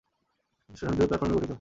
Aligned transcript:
স্টেশনটি 0.69 0.97
দুটি 0.97 1.07
প্ল্যাটফর্ম 1.07 1.29
নিয়ে 1.29 1.37
গঠিত। 1.37 1.49